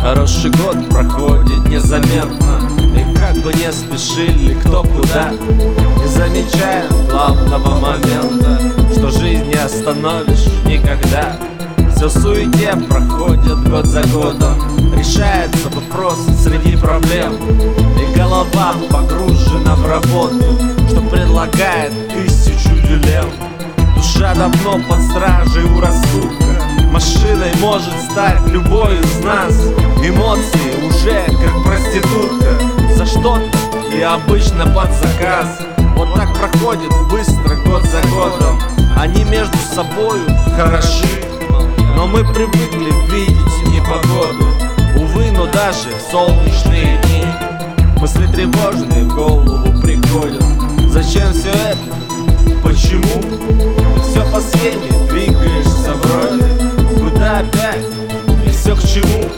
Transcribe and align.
Хороший 0.00 0.50
год 0.50 0.88
проходит 0.88 1.68
незаметно 1.68 2.60
И 2.96 3.14
как 3.16 3.36
бы 3.42 3.52
не 3.52 3.70
спешили 3.70 4.54
кто 4.54 4.82
куда 4.82 5.30
замечаем 6.26 7.06
главного 7.08 7.78
момента 7.78 8.60
Что 8.92 9.10
жизнь 9.10 9.44
не 9.44 9.54
остановишь 9.54 10.46
никогда. 10.64 11.36
Все 11.94 12.08
в 12.08 12.12
суете 12.12 12.74
проходит 12.88 13.68
год 13.68 13.86
за 13.86 14.02
годом 14.08 14.58
Решается 14.96 15.68
вопрос 15.70 16.18
среди 16.42 16.76
проблем. 16.76 17.34
И 18.00 18.18
голова 18.18 18.74
погружена 18.90 19.76
в 19.76 19.86
работу 19.86 20.58
Что 20.88 21.00
предлагает 21.02 21.92
тысячу 22.12 22.74
дилемм. 22.86 23.30
Душа 23.96 24.34
давно 24.34 24.78
под 24.88 25.02
стражей 25.02 25.64
у 25.64 25.80
рассудка 25.80 26.44
Машиной 26.90 27.52
может 27.60 27.94
стать 28.10 28.46
любой 28.48 28.98
из 28.98 29.24
нас. 29.24 29.54
Эмоции 30.04 30.86
уже 30.86 31.24
как 31.26 31.64
проститутка 31.64 32.94
За 32.94 33.06
что-то 33.06 33.42
и 33.94 34.00
обычно 34.00 34.66
под 34.66 34.92
заказ 34.92 35.75
проходит 36.38 36.90
быстро 37.10 37.56
год 37.66 37.82
за 37.84 38.00
годом 38.08 38.60
Они 38.96 39.24
между 39.24 39.56
собою 39.74 40.22
хороши 40.56 41.06
Но 41.96 42.06
мы 42.06 42.24
привыкли 42.24 42.92
видеть 43.10 43.68
непогоду 43.68 44.46
Увы, 44.96 45.30
но 45.32 45.46
даже 45.46 45.88
солнечные 46.10 46.98
дни 47.04 47.24
Мысли 47.98 48.26
тревожные 48.26 49.04
в 49.04 49.14
голову 49.14 49.80
приходят 49.80 50.44
Зачем 50.88 51.32
все 51.32 51.50
это? 51.50 51.78
Почему? 52.62 53.22
Все 54.02 54.22
по 54.32 54.40
схеме 54.40 55.08
двигаешься 55.10 55.92
вроде 56.02 56.44
Куда 56.98 57.38
опять? 57.38 57.84
И 58.46 58.50
все 58.50 58.74
к 58.74 58.82
чему? 58.82 59.28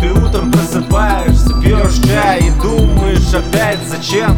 Ты 0.00 0.12
утром 0.12 0.52
просыпаешься, 0.52 1.54
пьешь 1.60 2.06
чай 2.06 2.40
и 2.40 2.50
думаешь 2.60 3.34
опять 3.34 3.78
зачем? 3.88 4.36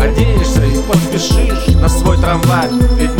Оденешься 0.00 0.45
спешишь 1.18 1.74
на 1.76 1.88
свой 1.88 2.18
трамвай. 2.18 2.68
Ведь 2.98 3.15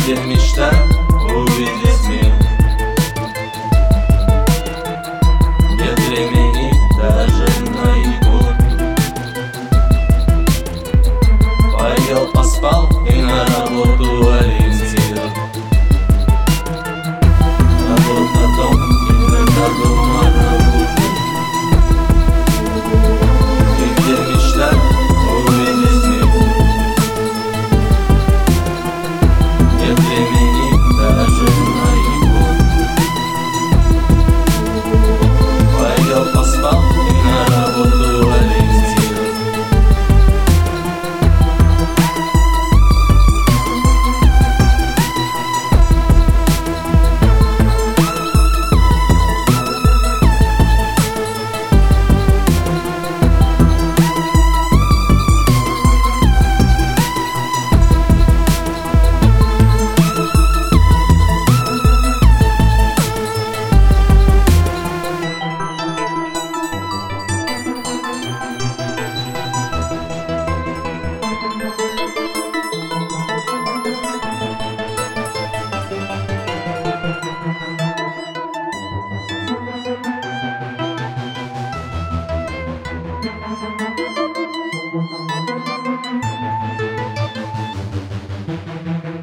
будет 0.00 0.26
мечта 0.26 0.70
увидеть 1.34 1.89